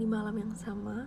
[0.00, 1.04] di malam yang sama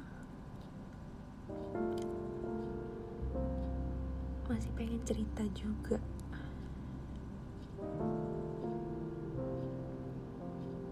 [4.46, 5.98] masih pengen cerita juga.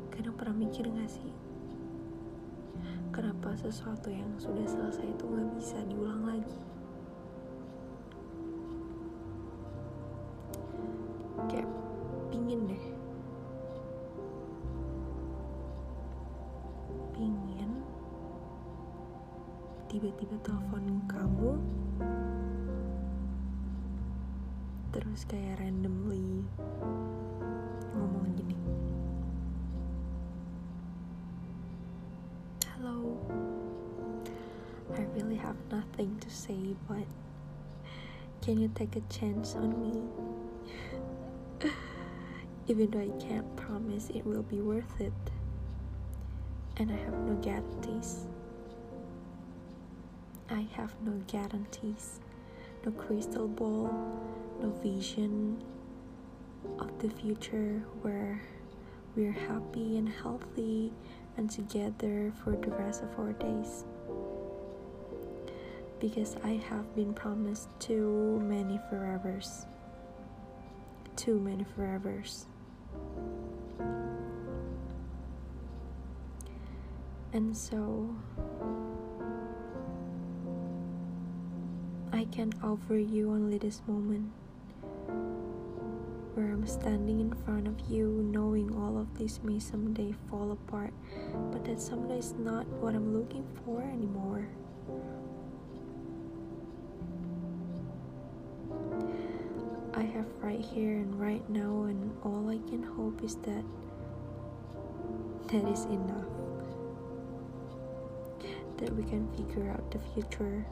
[0.10, 1.30] Kadang pernah mikir gak sih
[3.14, 6.58] kenapa sesuatu yang sudah selesai itu gak bisa diulang lagi?
[11.54, 11.70] Kayak
[12.34, 12.91] pingin deh
[20.02, 21.62] tiba-tiba telepon kamu.
[24.90, 26.42] Terus kayak randomly
[27.94, 28.58] ngomong gini.
[32.66, 33.14] Hello
[34.98, 37.06] I really have nothing to say but
[38.42, 40.02] can you take a chance on me?
[42.74, 45.14] Even though I can't promise it will be worth it.
[46.82, 48.26] And I have no guarantees
[50.52, 52.20] I have no guarantees
[52.86, 53.90] no crystal ball
[54.62, 55.64] no vision
[56.80, 58.42] of the future where
[59.16, 60.92] we're happy and healthy
[61.38, 63.84] and together for the rest of our days.
[66.00, 69.66] Because I have been promised too many forevers.
[71.16, 72.46] Too many forevers.
[77.34, 78.16] And so
[82.32, 84.32] can offer you only this moment
[86.34, 90.94] where I'm standing in front of you, knowing all of this may someday fall apart,
[91.52, 94.48] but that someday is not what I'm looking for anymore.
[99.94, 103.66] I have right here and right now, and all I can hope is that
[105.48, 106.32] that is enough.
[108.78, 110.66] That we can figure out the future.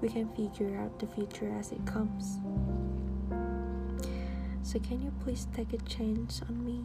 [0.00, 2.38] We can figure out the future as it comes.
[4.66, 6.84] So, can you please take a chance on me?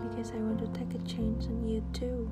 [0.00, 2.30] Because I want to take a chance on you too.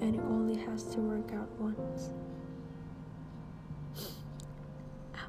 [0.00, 2.10] And it only has to work out once.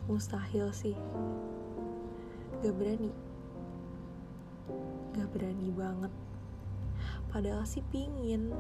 [0.10, 0.98] Mustahil sih.
[2.64, 3.12] Gak berani.
[5.14, 6.14] Gak berani banget.
[7.30, 8.56] Padahal sih pingin.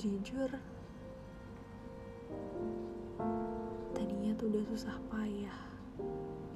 [0.00, 0.48] Jujur,
[3.92, 5.60] tadinya tuh udah susah payah.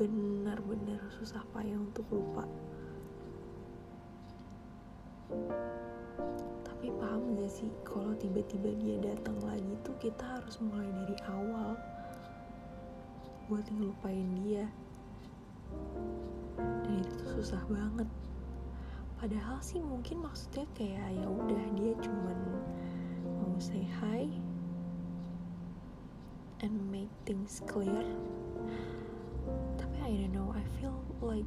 [0.00, 2.49] Benar-benar susah payah untuk lupa.
[6.65, 11.76] Tapi paham gak sih kalau tiba-tiba dia datang lagi tuh kita harus mulai dari awal
[13.53, 14.65] buat ngelupain dia.
[16.81, 18.09] Dan itu tuh susah banget.
[19.21, 22.41] Padahal sih mungkin maksudnya kayak ya udah dia cuman
[23.60, 24.26] say hi
[26.60, 28.03] and make things clear.
[29.78, 31.47] Tapi I don't know I feel like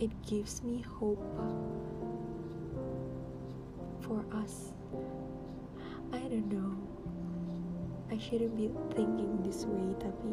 [0.00, 1.20] it gives me hope
[4.00, 4.72] for us.
[6.16, 6.72] I don't know.
[8.08, 10.32] I shouldn't be thinking this way tapi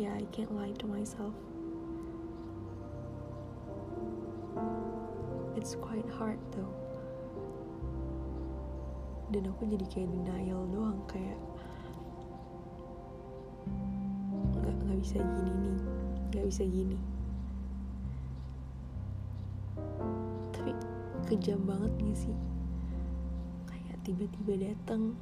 [0.00, 1.36] yeah I can't lie to myself.
[5.60, 6.87] It's quite hard though
[9.28, 11.36] dan aku jadi kayak denial doang kayak
[14.56, 15.78] nggak nggak bisa gini nih
[16.28, 16.98] nggak bisa gini.
[20.52, 20.70] Tapi
[21.28, 22.36] kejam banget gak sih?
[23.64, 25.16] Kayak tiba-tiba datang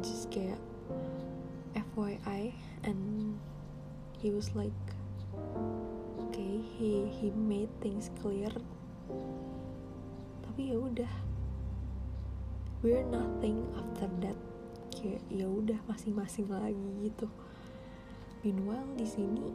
[0.00, 0.58] just kayak
[1.74, 2.54] FYI
[2.86, 3.34] and
[4.16, 4.74] he was like
[6.30, 8.50] okay he he made things clear.
[10.46, 11.12] Tapi ya udah
[12.80, 14.36] we're nothing after that.
[14.88, 17.28] Kayak ya udah masing-masing lagi gitu.
[18.40, 19.52] Meanwhile di sini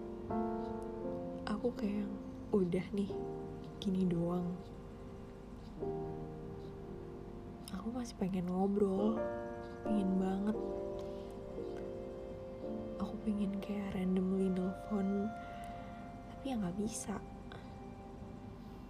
[1.49, 2.05] aku kayak
[2.53, 3.09] udah nih
[3.81, 4.45] gini doang.
[7.73, 9.17] Aku masih pengen ngobrol
[9.81, 10.57] pengen banget.
[13.01, 15.29] Aku pengen kayak randomly nelfon
[16.29, 17.17] tapi ya nggak bisa.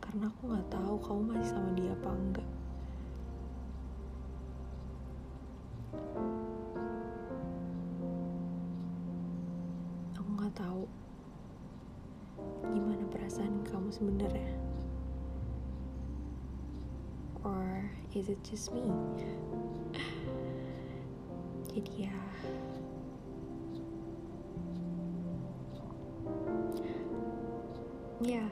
[0.03, 2.49] Karena aku nggak tahu kamu masih sama dia apa enggak
[10.15, 10.83] aku nggak tahu
[12.73, 14.53] gimana perasaan kamu sebenarnya.
[17.45, 17.85] Or
[18.17, 18.81] is it just me?
[21.69, 22.17] Jadi ya.
[28.25, 28.45] Ya.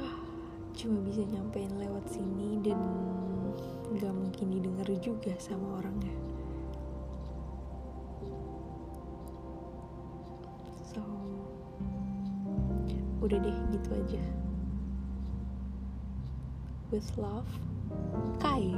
[0.78, 2.80] Cuma bisa nyampein lewat sini dan
[3.96, 6.12] nggak mungkin didengar juga sama orangnya.
[10.92, 11.00] So
[13.24, 14.22] udah deh gitu aja.
[16.92, 17.48] With love
[18.36, 18.76] Kai